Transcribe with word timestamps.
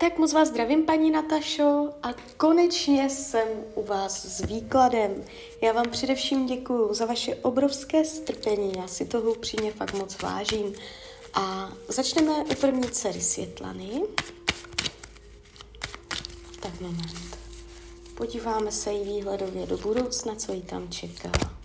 Tak 0.00 0.18
moc 0.18 0.32
vás 0.32 0.48
zdravím, 0.48 0.86
paní 0.86 1.10
Natašo, 1.10 1.90
a 2.02 2.08
konečně 2.36 3.10
jsem 3.10 3.48
u 3.74 3.82
vás 3.82 4.26
s 4.26 4.40
výkladem. 4.40 5.24
Já 5.62 5.72
vám 5.72 5.90
především 5.90 6.46
děkuji 6.46 6.94
za 6.94 7.06
vaše 7.06 7.34
obrovské 7.34 8.04
strpení, 8.04 8.72
já 8.76 8.88
si 8.88 9.04
toho 9.04 9.30
upřímně 9.30 9.72
fakt 9.72 9.94
moc 9.94 10.22
vážím. 10.22 10.72
A 11.34 11.72
začneme 11.88 12.32
u 12.32 12.54
první 12.54 12.90
dcery 12.90 13.20
Světlany. 13.20 14.02
Tak 16.60 16.80
moment. 16.80 17.38
Podíváme 18.14 18.72
se 18.72 18.92
jí 18.92 19.04
výhledově 19.04 19.66
do 19.66 19.78
budoucna, 19.78 20.34
co 20.34 20.52
jí 20.52 20.62
tam 20.62 20.88
čeká. 20.88 21.57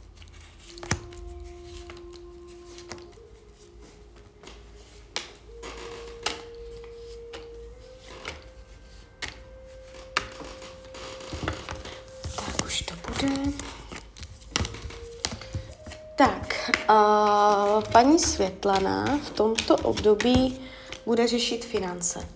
Tak, 16.16 16.72
a 16.88 17.82
paní 17.92 18.20
Světlana 18.20 19.20
v 19.24 19.30
tomto 19.30 19.76
období 19.76 20.62
bude 21.06 21.28
řešit 21.28 21.66
finance. 21.66 22.28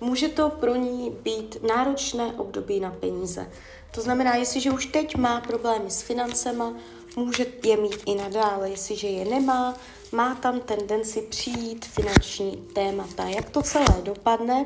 Může 0.00 0.28
to 0.28 0.50
pro 0.50 0.74
ní 0.74 1.10
být 1.10 1.56
náročné 1.68 2.26
období 2.36 2.80
na 2.80 2.90
peníze. 2.90 3.50
To 3.90 4.00
znamená, 4.00 4.34
jestliže 4.34 4.70
už 4.70 4.86
teď 4.86 5.16
má 5.16 5.40
problémy 5.40 5.90
s 5.90 6.02
financema, 6.02 6.72
může 7.16 7.46
je 7.64 7.76
mít 7.76 8.02
i 8.06 8.14
nadále. 8.14 8.70
Jestliže 8.70 9.08
je 9.08 9.24
nemá, 9.24 9.76
má 10.12 10.34
tam 10.34 10.60
tendenci 10.60 11.22
přijít 11.22 11.84
finanční 11.84 12.56
témata. 12.56 13.24
Jak 13.24 13.50
to 13.50 13.62
celé 13.62 14.02
dopadne, 14.02 14.64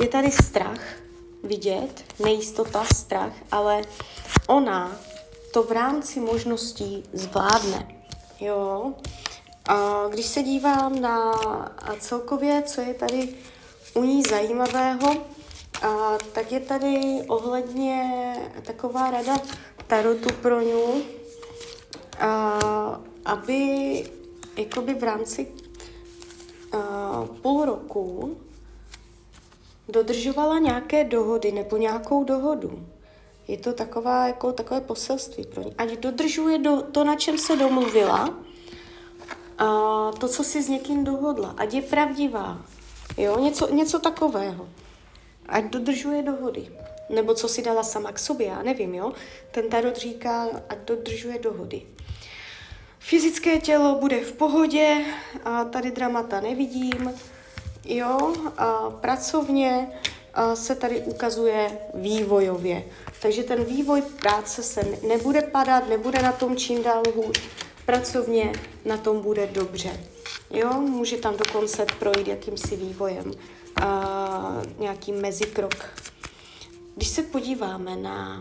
je 0.00 0.08
tady 0.08 0.30
strach 0.30 0.80
vidět, 1.42 2.04
nejistota, 2.18 2.84
strach, 2.94 3.32
ale 3.50 3.82
ona 4.46 4.96
to 5.52 5.62
v 5.62 5.72
rámci 5.72 6.20
možností 6.20 7.04
zvládne. 7.12 7.96
Jo. 8.40 8.94
A 9.68 10.08
když 10.08 10.26
se 10.26 10.42
dívám 10.42 11.00
na 11.00 11.32
celkově, 11.98 12.62
co 12.62 12.80
je 12.80 12.94
tady 12.94 13.34
u 13.94 14.02
ní 14.02 14.22
zajímavého, 14.22 15.16
a, 15.82 16.18
tak 16.32 16.52
je 16.52 16.60
tady 16.60 17.22
ohledně 17.28 18.34
taková 18.62 19.10
rada 19.10 19.36
tarotu 19.86 20.34
pro 20.42 20.60
ní, 20.60 21.04
a, 22.20 22.58
aby 23.24 24.04
jakoby 24.56 24.94
v 24.94 25.02
rámci 25.02 25.46
a, 26.72 27.26
půl 27.42 27.64
roku 27.64 28.36
dodržovala 29.88 30.58
nějaké 30.58 31.04
dohody 31.04 31.52
nebo 31.52 31.76
nějakou 31.76 32.24
dohodu. 32.24 32.86
Je 33.48 33.56
to 33.56 33.72
taková, 33.72 34.26
jako, 34.26 34.52
takové 34.52 34.80
poselství 34.80 35.46
pro 35.46 35.62
ní. 35.62 35.74
Ať 35.78 35.90
dodržuje 35.98 36.58
do, 36.58 36.82
to, 36.82 37.04
na 37.04 37.16
čem 37.16 37.38
se 37.38 37.56
domluvila, 37.56 38.34
a 39.58 40.10
to, 40.18 40.28
co 40.28 40.44
si 40.44 40.62
s 40.62 40.68
někým 40.68 41.04
dohodla. 41.04 41.54
Ať 41.56 41.74
je 41.74 41.82
pravdivá. 41.82 42.62
Jo, 43.16 43.38
něco, 43.40 43.74
něco 43.74 43.98
takového. 43.98 44.68
Ať 45.46 45.64
dodržuje 45.64 46.22
dohody. 46.22 46.72
Nebo 47.10 47.34
co 47.34 47.48
si 47.48 47.62
dala 47.62 47.82
sama 47.82 48.12
k 48.12 48.18
sobě, 48.18 48.46
já 48.46 48.62
nevím, 48.62 48.94
jo. 48.94 49.12
Ten 49.50 49.68
tarot 49.68 49.96
říká, 49.96 50.48
ať 50.68 50.78
dodržuje 50.78 51.38
dohody. 51.38 51.82
Fyzické 52.98 53.58
tělo 53.58 53.94
bude 53.94 54.20
v 54.20 54.32
pohodě, 54.32 55.04
a 55.44 55.64
tady 55.64 55.90
dramata 55.90 56.40
nevidím, 56.40 57.12
jo. 57.84 58.32
A 58.58 58.90
pracovně 58.90 59.88
se 60.54 60.74
tady 60.74 61.00
ukazuje 61.00 61.78
vývojově. 61.94 62.84
Takže 63.22 63.42
ten 63.42 63.64
vývoj 63.64 64.02
práce 64.02 64.62
se 64.62 64.98
nebude 65.08 65.42
padat, 65.42 65.88
nebude 65.88 66.22
na 66.22 66.32
tom 66.32 66.56
čím 66.56 66.82
dál 66.82 67.02
hůř, 67.14 67.40
pracovně 67.86 68.52
na 68.84 68.96
tom 68.96 69.20
bude 69.20 69.46
dobře. 69.46 70.00
Jo, 70.50 70.72
může 70.72 71.16
tam 71.16 71.36
dokonce 71.36 71.86
projít 71.98 72.28
jakýmsi 72.28 72.76
vývojem, 72.76 73.32
a 73.82 74.62
nějaký 74.78 75.12
mezikrok. 75.12 75.74
Když 76.96 77.08
se 77.08 77.22
podíváme 77.22 77.96
na 77.96 78.38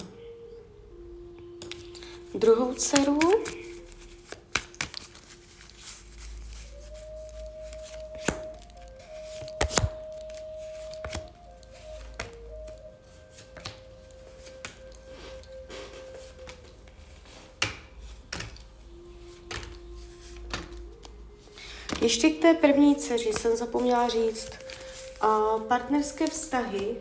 druhou 2.34 2.74
dceru, 2.74 3.19
Ještě 22.01 22.29
k 22.29 22.41
té 22.41 22.53
první 22.53 22.95
dceři 22.95 23.34
jsem 23.34 23.57
zapomněla 23.57 24.07
říct, 24.07 24.50
a 25.22 25.57
partnerské 25.67 26.28
vztahy, 26.28 26.95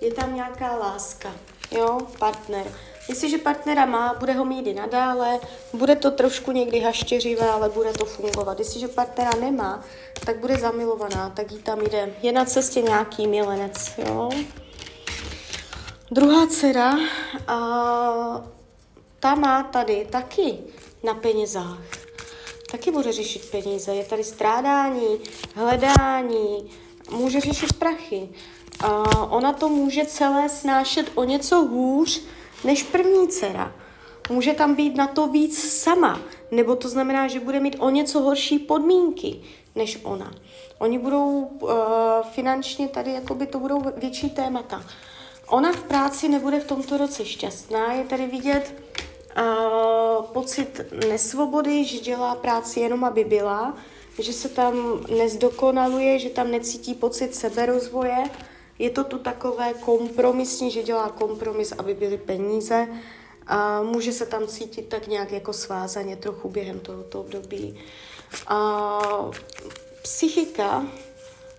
je 0.00 0.14
tam 0.14 0.34
nějaká 0.34 0.76
láska, 0.76 1.32
jo, 1.70 1.98
partner. 2.18 2.72
Jestliže 3.08 3.38
partnera 3.38 3.86
má, 3.86 4.14
bude 4.14 4.32
ho 4.32 4.44
mít 4.44 4.66
i 4.66 4.74
nadále, 4.74 5.38
bude 5.72 5.96
to 5.96 6.10
trošku 6.10 6.52
někdy 6.52 6.80
haštěřivé, 6.80 7.50
ale 7.50 7.68
bude 7.68 7.92
to 7.92 8.04
fungovat. 8.04 8.58
Jestliže 8.58 8.88
partnera 8.88 9.30
nemá, 9.40 9.84
tak 10.26 10.38
bude 10.38 10.56
zamilovaná, 10.56 11.30
tak 11.30 11.52
jí 11.52 11.58
tam 11.58 11.80
jde. 11.80 12.14
Je 12.22 12.32
na 12.32 12.44
cestě 12.44 12.82
nějaký 12.82 13.26
milenec, 13.26 13.92
jo. 13.98 14.30
Druhá 16.10 16.46
dcera, 16.46 16.94
a 17.46 17.58
ta 19.20 19.34
má 19.34 19.62
tady 19.62 20.06
taky 20.10 20.58
na 21.02 21.14
penězách 21.14 22.01
taky 22.72 22.90
bude 22.90 23.12
řešit 23.12 23.50
peníze. 23.50 23.94
Je 23.94 24.04
tady 24.04 24.24
strádání, 24.24 25.18
hledání, 25.54 26.70
může 27.10 27.40
řešit 27.40 27.72
prachy. 27.72 28.28
A 28.80 29.22
ona 29.30 29.52
to 29.52 29.68
může 29.68 30.06
celé 30.06 30.48
snášet 30.48 31.12
o 31.14 31.24
něco 31.24 31.56
hůř 31.56 32.22
než 32.64 32.82
první 32.82 33.28
dcera. 33.28 33.72
Může 34.30 34.52
tam 34.52 34.74
být 34.74 34.96
na 34.96 35.06
to 35.06 35.26
víc 35.26 35.72
sama, 35.72 36.20
nebo 36.50 36.76
to 36.76 36.88
znamená, 36.88 37.28
že 37.28 37.40
bude 37.40 37.60
mít 37.60 37.76
o 37.78 37.90
něco 37.90 38.20
horší 38.20 38.58
podmínky 38.58 39.40
než 39.74 39.98
ona. 40.02 40.32
Oni 40.78 40.98
budou 40.98 41.30
uh, 41.30 41.70
finančně 42.30 42.88
tady, 42.88 43.12
jakoby 43.12 43.46
to 43.46 43.58
budou 43.58 43.82
větší 43.96 44.30
témata. 44.30 44.84
Ona 45.48 45.72
v 45.72 45.82
práci 45.82 46.28
nebude 46.28 46.60
v 46.60 46.66
tomto 46.66 46.96
roce 46.96 47.24
šťastná, 47.24 47.92
je 47.92 48.04
tady 48.04 48.26
vidět, 48.26 48.74
pocit 50.32 50.80
nesvobody, 51.08 51.84
že 51.84 51.98
dělá 51.98 52.34
práci 52.34 52.80
jenom, 52.80 53.04
aby 53.04 53.24
byla, 53.24 53.76
že 54.18 54.32
se 54.32 54.48
tam 54.48 55.04
nezdokonaluje, 55.16 56.18
že 56.18 56.30
tam 56.30 56.50
necítí 56.50 56.94
pocit 56.94 57.34
seberozvoje. 57.34 58.24
Je 58.78 58.90
to 58.90 59.04
tu 59.04 59.18
takové 59.18 59.74
kompromisní, 59.74 60.70
že 60.70 60.82
dělá 60.82 61.08
kompromis, 61.08 61.72
aby 61.72 61.94
byly 61.94 62.18
peníze. 62.18 62.88
A 63.46 63.82
může 63.82 64.12
se 64.12 64.26
tam 64.26 64.46
cítit 64.46 64.88
tak 64.88 65.06
nějak 65.06 65.32
jako 65.32 65.52
svázaně 65.52 66.16
trochu 66.16 66.48
během 66.48 66.80
tohoto 66.80 67.20
období. 67.20 67.80
A 68.46 69.00
psychika 70.02 70.86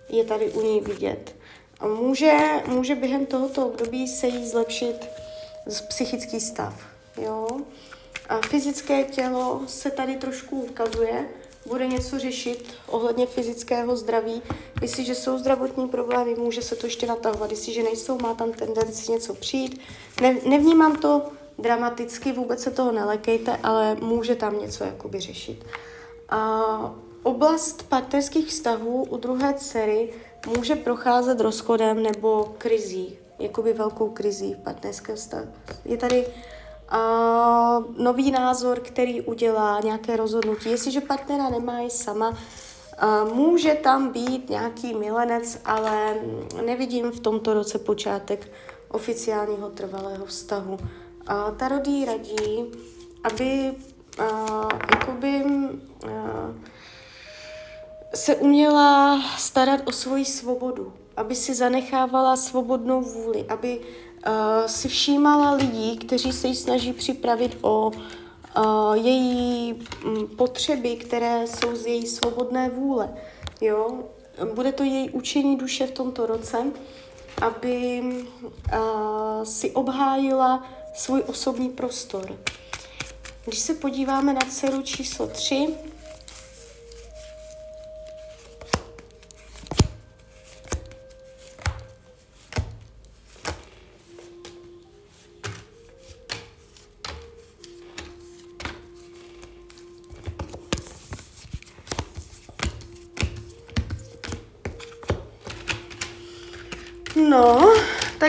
je 0.08 0.24
tady 0.24 0.52
u 0.52 0.60
ní 0.60 0.80
vidět. 0.80 1.34
Může, 1.82 2.32
může 2.66 2.94
během 2.94 3.26
tohoto 3.26 3.66
období 3.66 4.08
se 4.08 4.26
jí 4.26 4.48
zlepšit 4.48 5.08
psychický 5.88 6.40
stav. 6.40 6.93
Jo? 7.16 7.46
A 8.28 8.40
fyzické 8.40 9.04
tělo 9.04 9.62
se 9.66 9.90
tady 9.90 10.16
trošku 10.16 10.60
ukazuje, 10.60 11.28
bude 11.66 11.86
něco 11.86 12.18
řešit 12.18 12.74
ohledně 12.86 13.26
fyzického 13.26 13.96
zdraví. 13.96 14.42
Jestliže 14.82 15.14
jsou 15.14 15.38
zdravotní 15.38 15.88
problémy, 15.88 16.34
může 16.34 16.62
se 16.62 16.76
to 16.76 16.86
ještě 16.86 17.06
natahovat. 17.06 17.50
Jestliže 17.50 17.82
nejsou, 17.82 18.18
má 18.18 18.34
tam 18.34 18.52
tendenci 18.52 19.12
něco 19.12 19.34
přijít. 19.34 19.80
Ne, 20.20 20.36
nevnímám 20.46 20.96
to 20.96 21.22
dramaticky, 21.58 22.32
vůbec 22.32 22.62
se 22.62 22.70
toho 22.70 22.92
nelekejte, 22.92 23.56
ale 23.62 23.94
může 23.94 24.34
tam 24.34 24.60
něco 24.60 24.84
jakoby 24.84 25.20
řešit. 25.20 25.64
A 26.28 26.94
oblast 27.22 27.88
partnerských 27.88 28.46
vztahů 28.46 29.02
u 29.02 29.16
druhé 29.16 29.54
dcery 29.54 30.12
může 30.56 30.76
procházet 30.76 31.40
rozchodem 31.40 32.02
nebo 32.02 32.54
krizí, 32.58 33.18
jakoby 33.38 33.72
velkou 33.72 34.10
krizí 34.10 34.54
v 34.54 34.58
partnerském 34.58 35.16
vztahu. 35.16 35.46
Je 35.84 35.96
tady 35.96 36.26
a 36.88 37.84
nový 37.98 38.30
názor, 38.30 38.80
který 38.80 39.20
udělá 39.20 39.80
nějaké 39.80 40.16
rozhodnutí. 40.16 40.70
Jestliže 40.70 41.00
partnera 41.00 41.48
nemá 41.48 41.80
i 41.80 41.90
sama, 41.90 42.36
a 42.98 43.24
může 43.24 43.74
tam 43.74 44.12
být 44.12 44.50
nějaký 44.50 44.94
milenec, 44.94 45.60
ale 45.64 46.14
nevidím 46.64 47.10
v 47.10 47.20
tomto 47.20 47.54
roce 47.54 47.78
počátek 47.78 48.52
oficiálního 48.88 49.70
trvalého 49.70 50.26
vztahu. 50.26 50.78
A 51.26 51.50
Tarodí 51.50 52.04
radí, 52.04 52.64
aby 53.24 53.74
a, 54.18 54.68
jakoby, 54.90 55.44
a, 55.44 56.54
se 58.14 58.36
uměla 58.36 59.22
starat 59.38 59.80
o 59.84 59.92
svoji 59.92 60.24
svobodu. 60.24 60.92
Aby 61.16 61.34
si 61.34 61.54
zanechávala 61.54 62.36
svobodnou 62.36 63.02
vůli, 63.02 63.44
aby 63.48 63.78
uh, 63.78 64.32
si 64.66 64.88
všímala 64.88 65.52
lidí, 65.52 65.96
kteří 65.96 66.32
se 66.32 66.48
jí 66.48 66.54
snaží 66.54 66.92
připravit 66.92 67.58
o 67.60 67.90
uh, 67.90 68.94
její 68.94 69.74
um, 70.04 70.26
potřeby, 70.36 70.96
které 70.96 71.46
jsou 71.46 71.76
z 71.76 71.86
její 71.86 72.06
svobodné 72.06 72.68
vůle. 72.68 73.14
Jo? 73.60 73.98
Bude 74.54 74.72
to 74.72 74.82
její 74.82 75.10
učení 75.10 75.56
duše 75.56 75.86
v 75.86 75.90
tomto 75.90 76.26
roce, 76.26 76.58
aby 77.42 78.02
uh, 78.02 79.44
si 79.44 79.70
obhájila 79.70 80.64
svůj 80.94 81.22
osobní 81.26 81.68
prostor. 81.68 82.38
Když 83.44 83.58
se 83.58 83.74
podíváme 83.74 84.32
na 84.32 84.40
dceru 84.40 84.82
číslo 84.82 85.26
3, 85.26 85.68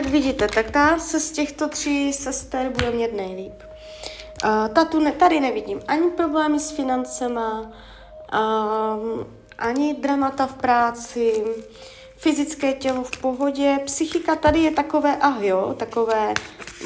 tak 0.06 0.14
vidíte, 0.14 0.48
tak 0.48 0.72
ta 0.72 1.00
se 1.00 1.20
z 1.20 1.32
těchto 1.32 1.70
tří 1.70 2.14
sester 2.14 2.70
bude 2.70 2.92
mít 2.92 3.14
nejlíp. 3.14 3.54
Uh, 4.44 4.68
ta 4.74 4.86
tu 4.86 5.00
ne, 5.00 5.12
tady 5.12 5.40
nevidím 5.40 5.82
ani 5.88 6.10
problémy 6.10 6.60
s 6.60 6.72
financema, 6.72 7.62
uh, 7.62 9.24
ani 9.58 9.94
dramata 9.94 10.48
v 10.48 10.54
práci, 10.54 11.44
fyzické 12.18 12.74
tělo 12.74 13.04
v 13.04 13.18
pohodě, 13.18 13.80
psychika 13.86 14.36
tady 14.36 14.60
je 14.60 14.72
takové, 14.72 15.18
ah 15.22 15.42
jo, 15.42 15.76
takové, 15.78 16.34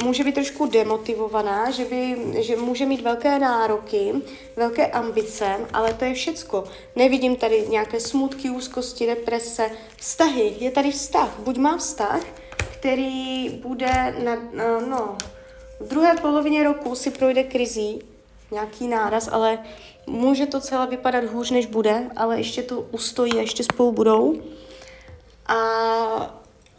může 0.04 0.24
být 0.24 0.36
trošku 0.36 0.66
demotivovaná, 0.66 1.72
že, 1.72 1.86
by, 1.86 2.18
že 2.38 2.56
může 2.56 2.86
mít 2.86 3.02
velké 3.02 3.40
nároky, 3.40 4.14
velké 4.56 4.88
ambice, 4.88 5.56
ale 5.74 5.94
to 5.94 6.06
je 6.06 6.14
všecko. 6.14 6.64
Nevidím 6.96 7.36
tady 7.36 7.68
nějaké 7.70 8.00
smutky, 8.00 8.50
úzkosti, 8.50 9.08
deprese, 9.08 9.72
vztahy, 9.98 10.56
je 10.60 10.72
tady 10.72 10.92
vztah, 10.92 11.40
buď 11.40 11.58
má 11.58 11.78
vztah, 11.78 12.22
který 12.80 13.50
bude 13.50 14.16
na, 14.24 14.36
no, 14.88 15.18
v 15.80 15.88
druhé 15.88 16.16
polovině 16.22 16.64
roku 16.64 16.96
si 16.96 17.12
projde 17.12 17.44
krizí, 17.44 18.02
nějaký 18.52 18.88
náraz, 18.88 19.30
ale 19.32 19.60
může 20.08 20.46
to 20.46 20.60
celé 20.60 20.88
vypadat 20.88 21.24
hůř, 21.24 21.52
než 21.52 21.66
bude, 21.66 22.10
ale 22.16 22.38
ještě 22.38 22.64
to 22.64 22.82
ustojí, 22.92 23.36
ještě 23.36 23.64
spolu 23.64 23.92
budou. 23.92 24.42
A, 25.46 25.56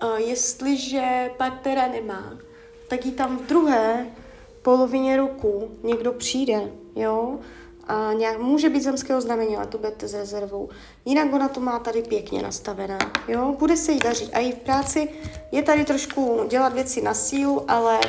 a 0.01 0.19
jestliže 0.19 1.31
partnera 1.37 1.89
nemá, 1.89 2.33
tak 2.89 3.07
ji 3.07 3.13
tam 3.13 3.39
v 3.39 3.47
druhé 3.47 4.07
polovině 4.63 5.17
roku 5.17 5.71
někdo 5.83 6.13
přijde, 6.13 6.73
jo, 6.97 7.39
a 7.39 7.60
nějak, 8.13 8.39
může 8.39 8.69
být 8.69 8.83
zemského 8.83 9.21
znamení, 9.21 9.57
ale 9.57 9.67
to 9.67 9.79
budete 9.79 10.09
s 10.09 10.15
rezervou. 10.15 10.69
Jinak 11.05 11.33
ona 11.33 11.49
to 11.49 11.61
má 11.61 11.79
tady 11.79 12.03
pěkně 12.03 12.43
nastavené, 12.43 12.99
jo, 13.29 13.55
bude 13.59 13.77
se 13.77 13.93
jí 13.93 13.99
dařit. 13.99 14.31
A 14.33 14.39
i 14.39 14.53
v 14.53 14.59
práci 14.59 15.09
je 15.53 15.63
tady 15.63 15.85
trošku 15.85 16.45
dělat 16.49 16.73
věci 16.73 17.03
na 17.03 17.15
sílu, 17.15 17.71
ale 17.71 18.01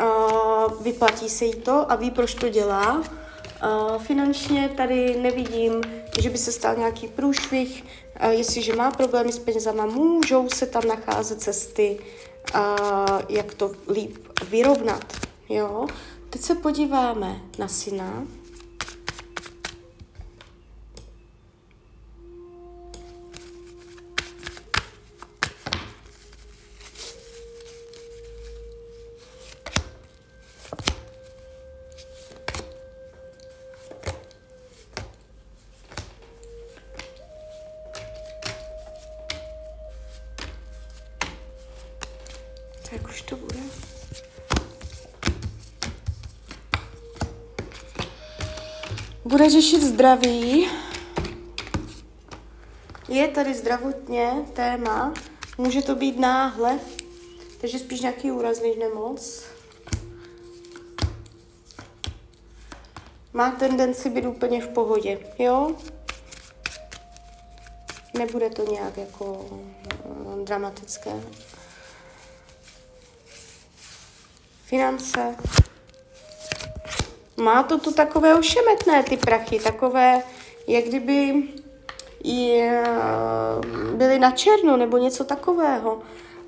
uh, 0.00 0.82
vyplatí 0.82 1.28
se 1.28 1.44
jí 1.44 1.54
to 1.54 1.92
a 1.92 1.96
ví, 1.96 2.10
proč 2.10 2.34
to 2.34 2.48
dělá. 2.48 2.96
Uh, 2.96 4.02
finančně 4.02 4.68
tady 4.76 5.16
nevidím, 5.20 5.82
že 6.20 6.30
by 6.30 6.38
se 6.38 6.52
stal 6.52 6.76
nějaký 6.76 7.08
průšvih. 7.08 7.84
Uh, 8.24 8.30
jestliže 8.30 8.76
má 8.76 8.90
problémy 8.90 9.32
s 9.32 9.38
penězama, 9.38 9.86
můžou 9.86 10.48
se 10.48 10.66
tam 10.66 10.82
nacházet 10.88 11.40
cesty, 11.40 11.98
uh, 12.54 12.60
jak 13.28 13.54
to 13.54 13.72
líp 13.88 14.28
vyrovnat. 14.48 15.12
Jo? 15.48 15.86
Teď 16.30 16.42
se 16.42 16.54
podíváme 16.54 17.40
na 17.58 17.68
syna. 17.68 18.24
Jak 42.92 43.08
už 43.08 43.22
to 43.22 43.36
bude? 43.36 43.58
Bude 49.24 49.50
řešit 49.50 49.82
zdraví. 49.82 50.68
Je 53.08 53.28
tady 53.28 53.54
zdravotně 53.54 54.30
téma. 54.52 55.14
Může 55.58 55.82
to 55.82 55.94
být 55.94 56.18
náhle, 56.18 56.78
takže 57.60 57.78
spíš 57.78 58.00
nějaký 58.00 58.30
úraz 58.30 58.60
než 58.60 58.76
nemoc. 58.76 59.42
Má 63.32 63.50
tendenci 63.50 64.10
být 64.10 64.26
úplně 64.26 64.60
v 64.60 64.68
pohodě, 64.68 65.18
jo? 65.38 65.76
Nebude 68.18 68.50
to 68.50 68.72
nějak 68.72 68.96
jako 68.96 69.46
eh, 69.90 70.44
dramatické. 70.44 71.12
Finance. 74.66 75.36
Má 77.36 77.62
to 77.62 77.78
tu 77.78 77.92
takové 77.92 78.34
ošemetné, 78.34 79.02
ty 79.02 79.16
prachy, 79.16 79.58
takové, 79.58 80.22
jak 80.66 80.84
kdyby 80.84 81.42
je, 82.24 82.84
byly 83.94 84.18
na 84.18 84.30
černo 84.30 84.76
nebo 84.76 84.98
něco 84.98 85.24
takového. 85.24 85.98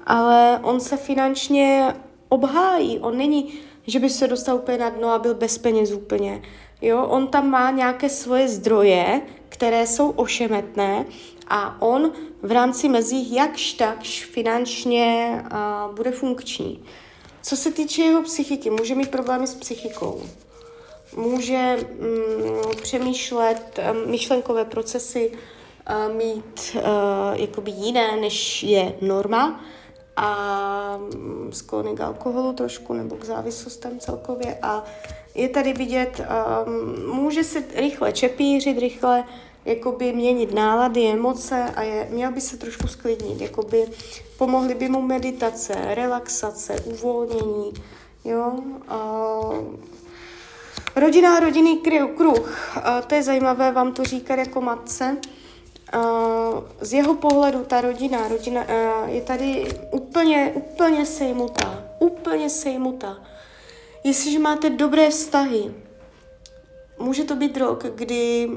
Ale 0.07 0.61
on 0.63 0.81
se 0.81 0.97
finančně 0.97 1.95
obhájí. 2.29 2.99
On 2.99 3.17
není, 3.19 3.61
že 3.87 3.99
by 3.99 4.11
se 4.11 4.29
dostal 4.29 4.57
úplně 4.57 4.79
na 4.79 4.89
dno 4.89 5.09
a 5.09 5.19
byl 5.19 5.35
bez 5.35 5.59
peněz 5.59 5.93
úplně. 5.93 6.43
Jo, 6.83 7.05
on 7.05 7.27
tam 7.29 7.51
má 7.51 7.71
nějaké 7.71 8.09
svoje 8.09 8.49
zdroje, 8.49 9.21
které 9.49 9.87
jsou 9.87 10.11
ošemetné 10.11 11.05
a 11.49 11.83
on 11.83 12.13
v 12.43 12.53
rámci 12.53 12.89
mezích 12.89 13.33
jakž 13.33 13.73
takž 13.73 14.25
finančně 14.25 15.43
uh, 15.43 15.95
bude 15.95 16.11
funkční. 16.11 16.85
Co 17.49 17.57
se 17.57 17.73
týče 17.73 18.03
jeho 18.03 18.23
psychiky, 18.23 18.71
může 18.71 18.95
mít 18.95 19.11
problémy 19.11 19.47
s 19.47 19.55
psychikou. 19.55 20.23
Může 21.17 21.77
mm, 21.77 22.77
přemýšlet 22.83 23.81
um, 23.91 24.11
myšlenkové 24.11 24.65
procesy, 24.65 25.33
uh, 25.33 26.17
mít 26.17 26.77
uh, 26.77 26.83
jakoby 27.33 27.71
jiné, 27.71 28.17
než 28.17 28.63
je 28.63 28.95
norma 29.01 29.65
a 30.17 31.01
um, 31.15 31.53
sklony 31.53 31.97
k 31.97 32.01
alkoholu 32.01 32.53
trošku 32.53 32.93
nebo 32.93 33.17
k 33.17 33.25
závislostem 33.25 33.99
celkově. 33.99 34.59
A 34.63 34.85
je 35.35 35.49
tady 35.49 35.73
vidět, 35.73 36.21
um, 36.67 37.15
může 37.15 37.45
se 37.45 37.65
rychle 37.75 38.13
čepířit, 38.13 38.79
rychle 38.79 39.25
jakoby 39.69 40.13
měnit 40.13 40.55
nálady, 40.55 41.07
emoce 41.07 41.65
a 41.65 41.83
je, 41.83 42.09
měl 42.11 42.33
by 42.33 42.41
se 42.41 42.57
trošku 42.57 42.89
sklidnit, 42.89 43.41
jakoby 43.41 43.87
pomohly 44.39 44.75
by 44.75 44.89
mu 44.89 45.03
meditace, 45.03 45.75
relaxace, 45.95 46.81
uvolnění, 46.81 47.73
jo. 48.25 48.53
A 48.89 49.01
rodina, 50.97 51.41
rodinný 51.41 51.79
kruh, 52.17 52.77
a 52.83 53.03
to 53.03 53.15
je 53.15 53.23
zajímavé 53.23 53.73
vám 53.73 53.93
to 53.93 54.05
říkat 54.05 54.39
jako 54.39 54.61
matce. 54.61 55.17
A 55.93 56.01
z 56.81 56.93
jeho 56.93 57.15
pohledu 57.15 57.65
ta 57.65 57.81
rodina, 57.81 58.29
rodina 58.29 58.65
je 59.07 59.23
tady 59.23 59.69
úplně, 59.91 60.53
úplně 60.55 61.07
sejmutá, 61.07 61.85
úplně 61.99 62.51
sejmutá. 62.51 63.17
Jestliže 64.05 64.39
máte 64.39 64.71
dobré 64.71 65.11
vztahy, 65.11 65.75
může 66.99 67.25
to 67.25 67.37
být 67.37 67.57
rok, 67.57 67.87
kdy 67.95 68.49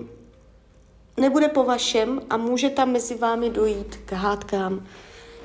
nebude 1.18 1.48
po 1.48 1.64
vašem 1.64 2.22
a 2.30 2.38
může 2.38 2.70
tam 2.70 2.92
mezi 2.92 3.16
vámi 3.16 3.50
dojít 3.50 4.00
k 4.06 4.12
hádkám. 4.12 4.88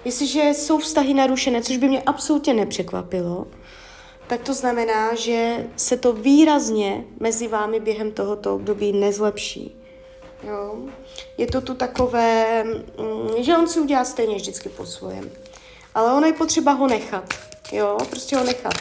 Jestliže 0.05 0.41
jsou 0.41 0.79
vztahy 0.79 1.15
narušené, 1.15 1.63
což 1.63 1.77
by 1.77 1.89
mě 1.89 2.03
absolutně 2.03 2.55
nepřekvapilo, 2.55 3.47
tak 4.27 4.41
to 4.41 4.55
znamená, 4.55 5.15
že 5.15 5.67
se 5.77 5.97
to 5.97 6.13
výrazně 6.13 7.05
mezi 7.21 7.49
vámi 7.49 7.81
během 7.81 8.13
tohoto 8.13 8.55
období 8.55 8.93
nezlepší. 8.93 9.77
Jo? 10.43 10.77
Je 11.39 11.47
to 11.47 11.61
tu 11.61 11.75
takové, 11.75 12.65
mm, 12.65 13.43
že 13.43 13.57
on 13.57 13.69
si 13.69 13.81
udělá 13.81 14.05
stejně 14.05 14.37
vždycky 14.37 14.69
po 14.69 14.87
svojem. 14.87 15.31
Ale 15.95 16.13
ono 16.13 16.27
je 16.27 16.33
potřeba 16.33 16.73
ho 16.73 16.87
nechat. 16.87 17.35
Jo, 17.73 17.99
prostě 18.11 18.37
ho 18.37 18.45
nechat. 18.45 18.75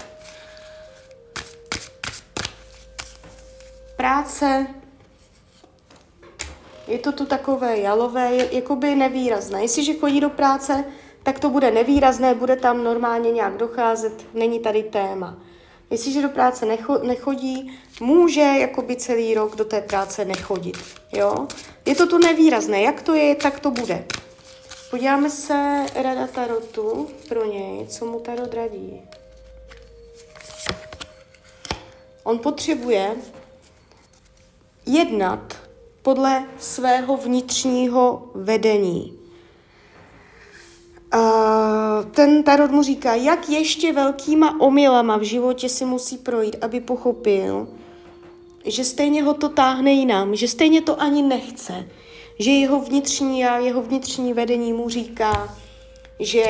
Práce, 3.95 4.67
je 6.87 6.99
to 6.99 7.11
tu 7.11 7.25
takové 7.25 7.77
jalové, 7.77 8.31
jakoby 8.51 8.95
nevýrazné. 8.95 9.61
Jestliže 9.61 9.93
chodí 9.93 10.19
do 10.19 10.29
práce, 10.29 10.85
tak 11.23 11.39
to 11.39 11.49
bude 11.49 11.71
nevýrazné, 11.71 12.33
bude 12.33 12.55
tam 12.55 12.83
normálně 12.83 13.31
nějak 13.31 13.57
docházet, 13.57 14.25
není 14.33 14.59
tady 14.59 14.83
téma. 14.83 15.37
Jestliže 15.89 16.21
do 16.21 16.29
práce 16.29 16.65
nechodí, 17.03 17.79
může 17.99 18.41
jakoby 18.41 18.95
celý 18.95 19.33
rok 19.33 19.55
do 19.55 19.65
té 19.65 19.81
práce 19.81 20.25
nechodit. 20.25 20.77
Jo? 21.13 21.47
Je 21.85 21.95
to 21.95 22.07
tu 22.07 22.17
nevýrazné, 22.17 22.81
jak 22.81 23.01
to 23.01 23.13
je, 23.13 23.35
tak 23.35 23.59
to 23.59 23.71
bude. 23.71 24.05
Podíváme 24.91 25.29
se 25.29 25.85
rada 25.95 26.27
Tarotu 26.27 27.09
pro 27.29 27.45
něj, 27.45 27.87
co 27.87 28.05
mu 28.05 28.19
Tarot 28.19 28.53
radí. 28.53 29.01
On 32.23 32.39
potřebuje 32.39 33.15
jednat 34.85 35.54
podle 36.05 36.45
svého 36.59 37.17
vnitřního 37.17 38.29
vedení. 38.35 39.19
Ten 42.11 42.43
tarot 42.43 42.71
mu 42.71 42.83
říká, 42.83 43.15
jak 43.15 43.49
ještě 43.49 43.93
velkýma 43.93 44.61
omylama 44.61 45.17
v 45.17 45.21
životě 45.21 45.69
si 45.69 45.85
musí 45.85 46.17
projít, 46.17 46.55
aby 46.61 46.79
pochopil, 46.79 47.67
že 48.65 48.83
stejně 48.83 49.23
ho 49.23 49.33
to 49.33 49.49
táhne 49.49 49.91
jinam, 49.91 50.35
že 50.35 50.47
stejně 50.47 50.81
to 50.81 51.01
ani 51.01 51.21
nechce, 51.21 51.87
že 52.39 52.51
jeho 52.51 52.79
vnitřní 52.79 53.45
a 53.45 53.57
jeho 53.57 53.81
vnitřní 53.81 54.33
vedení 54.33 54.73
mu 54.73 54.89
říká, 54.89 55.57
že 56.19 56.45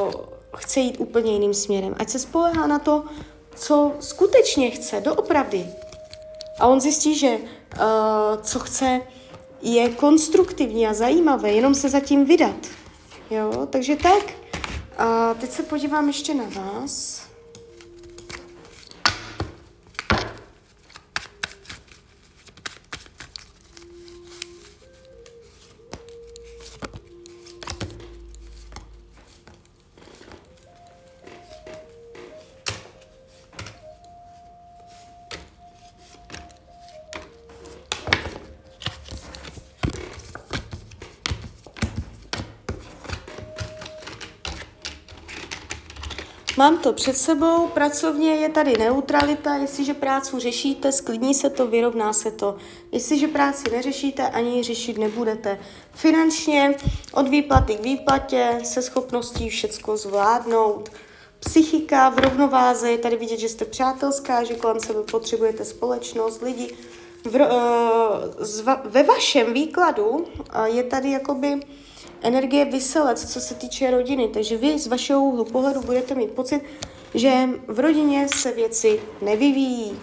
uh, 0.00 0.10
chce 0.56 0.80
jít 0.80 0.96
úplně 0.98 1.32
jiným 1.32 1.54
směrem. 1.54 1.94
Ať 1.98 2.08
se 2.08 2.18
spolehá 2.18 2.66
na 2.66 2.78
to, 2.78 3.04
co 3.54 3.92
skutečně 4.00 4.70
chce, 4.70 5.00
doopravdy. 5.00 5.66
A 6.60 6.66
on 6.66 6.80
zjistí, 6.80 7.14
že 7.14 7.36
uh, 7.36 7.82
co 8.42 8.58
chce 8.58 9.00
je 9.62 9.88
konstruktivní 9.88 10.86
a 10.86 10.94
zajímavé, 10.94 11.50
jenom 11.50 11.74
se 11.74 11.88
zatím 11.88 12.24
vydat. 12.24 12.66
Jo, 13.30 13.66
takže 13.70 13.96
tak. 13.96 14.32
A 14.98 15.34
teď 15.34 15.50
se 15.50 15.62
podívám 15.62 16.06
ještě 16.06 16.34
na 16.34 16.44
vás. 16.44 17.22
Mám 46.60 46.78
to 46.78 46.92
před 46.92 47.16
sebou, 47.16 47.66
pracovně 47.66 48.34
je 48.34 48.48
tady 48.48 48.72
neutralita, 48.78 49.54
jestliže 49.54 49.94
práci 49.94 50.40
řešíte, 50.40 50.92
sklidní 50.92 51.34
se 51.34 51.50
to, 51.50 51.66
vyrovná 51.66 52.12
se 52.12 52.30
to. 52.30 52.56
Jestliže 52.92 53.28
práci 53.28 53.70
neřešíte, 53.70 54.28
ani 54.28 54.56
ji 54.56 54.62
řešit 54.62 54.98
nebudete. 54.98 55.58
Finančně 55.92 56.74
od 57.12 57.28
výplaty 57.28 57.74
k 57.74 57.82
výplatě 57.82 58.58
se 58.64 58.82
schopností 58.82 59.48
všecko 59.48 59.96
zvládnout. 59.96 60.88
Psychika 61.38 62.08
v 62.08 62.18
rovnováze, 62.18 62.90
je 62.90 62.98
tady 62.98 63.16
vidět, 63.16 63.40
že 63.40 63.48
jste 63.48 63.64
přátelská, 63.64 64.44
že 64.44 64.54
kolem 64.54 64.80
sebe 64.80 65.02
potřebujete 65.10 65.64
společnost, 65.64 66.42
lidi. 66.42 66.74
V, 67.24 67.34
uh, 67.34 67.46
zva, 68.38 68.82
ve 68.84 69.02
vašem 69.02 69.52
výkladu 69.52 70.08
uh, 70.08 70.26
je 70.64 70.82
tady 70.82 71.10
jakoby 71.10 71.60
energie 72.22 72.64
vyselec, 72.64 73.32
co 73.32 73.40
se 73.40 73.54
týče 73.54 73.90
rodiny. 73.90 74.28
Takže 74.28 74.56
vy 74.56 74.78
z 74.78 74.86
vašeho 74.86 75.20
úhlu 75.20 75.44
pohledu 75.44 75.80
budete 75.80 76.14
mít 76.14 76.30
pocit, 76.30 76.62
že 77.14 77.48
v 77.66 77.80
rodině 77.80 78.28
se 78.28 78.52
věci 78.52 79.00
nevyvíjí. 79.22 79.98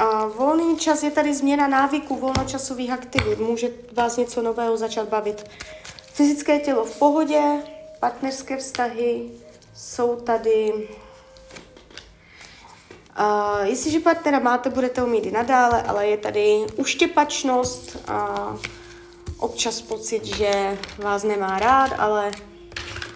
A 0.00 0.26
volný 0.26 0.78
čas 0.78 1.02
je 1.02 1.10
tady 1.10 1.34
změna 1.34 1.68
návyků 1.68 2.16
volnočasových 2.16 2.90
aktivit. 2.90 3.38
Může 3.38 3.70
vás 3.92 4.16
něco 4.16 4.42
nového 4.42 4.76
začat 4.76 5.08
bavit. 5.08 5.44
Fyzické 6.12 6.58
tělo 6.58 6.84
v 6.84 6.98
pohodě, 6.98 7.42
partnerské 8.00 8.56
vztahy 8.56 9.30
jsou 9.76 10.16
tady. 10.16 10.88
A 13.16 13.58
jestliže 13.64 14.00
partnera 14.00 14.38
máte, 14.38 14.70
budete 14.70 15.02
umít 15.02 15.26
i 15.26 15.30
nadále, 15.30 15.82
ale 15.82 16.06
je 16.06 16.16
tady 16.16 16.64
uštěpačnost 16.76 17.96
a 18.08 18.56
občas 19.40 19.80
pocit, 19.80 20.24
že 20.24 20.78
vás 20.98 21.22
nemá 21.22 21.58
rád, 21.58 21.90
ale 21.98 22.30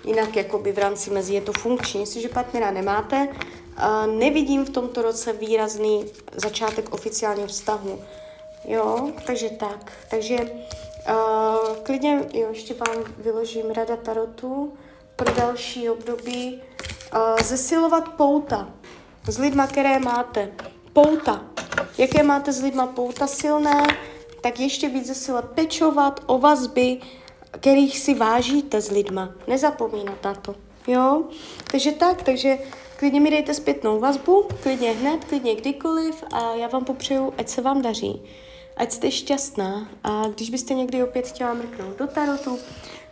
jinak 0.05 0.37
jakoby 0.37 0.73
v 0.73 0.79
rámci 0.79 1.11
mezi 1.11 1.35
je 1.35 1.41
to 1.41 1.53
funkční. 1.53 2.01
Jestliže 2.01 2.29
partnera 2.29 2.71
nemáte, 2.71 3.29
nevidím 4.07 4.65
v 4.65 4.71
tomto 4.71 5.03
roce 5.03 5.33
výrazný 5.33 6.05
začátek 6.37 6.95
oficiálního 6.95 7.49
vztahu. 7.49 8.01
Jo, 8.65 9.11
takže 9.27 9.51
tak. 9.51 9.93
Takže 10.11 10.39
uh, 10.41 11.77
klidně, 11.83 12.25
jo, 12.33 12.47
ještě 12.49 12.75
vám 12.75 13.05
vyložím 13.19 13.71
rada 13.71 13.97
tarotu 13.97 14.73
pro 15.17 15.35
další 15.35 15.91
období. 15.91 16.63
Uh, 17.15 17.43
zesilovat 17.43 18.09
pouta 18.09 18.69
s 19.29 19.39
lidma, 19.39 19.67
které 19.67 19.99
máte. 19.99 20.53
Pouta. 20.93 21.45
Jaké 21.99 22.23
máte 22.23 22.53
s 22.53 22.63
lidma 22.63 22.87
pouta 22.87 23.27
silné? 23.27 23.87
Tak 24.45 24.61
ještě 24.61 24.89
víc 24.89 25.07
zasila 25.07 25.43
pečovat 25.43 26.21
o 26.27 26.39
vazby, 26.39 27.01
kterých 27.51 27.99
si 27.99 28.15
vážíte 28.15 28.81
s 28.81 28.91
lidma. 28.91 29.35
Nezapomínat 29.47 30.25
na 30.25 30.35
to. 30.35 30.55
Jo? 30.87 31.25
Takže 31.71 31.93
tak, 31.93 32.23
takže 32.23 32.59
klidně 32.97 33.21
mi 33.21 33.31
dejte 33.31 33.55
zpětnou 33.55 34.01
vazbu, 34.01 34.49
klidně 34.63 34.93
hned, 34.93 35.25
klidně 35.25 35.55
kdykoliv 35.55 36.25
a 36.33 36.55
já 36.55 36.69
vám 36.69 36.85
popřeju, 36.85 37.35
ať 37.39 37.49
se 37.49 37.63
vám 37.63 37.83
daří. 37.83 38.23
Ať 38.77 38.93
jste 38.93 39.11
šťastná 39.11 39.89
a 40.05 40.29
když 40.29 40.51
byste 40.51 40.75
někdy 40.75 41.05
opět 41.05 41.27
chtěla 41.27 41.55
mrknout 41.55 41.99
do 41.99 42.07
tarotu, 42.07 42.59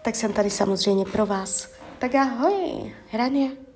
tak 0.02 0.16
jsem 0.16 0.32
tady 0.32 0.50
samozřejmě 0.50 1.04
pro 1.04 1.26
vás. 1.26 1.68
Tak 1.98 2.14
ahoj, 2.14 2.94
Hrania. 3.10 3.71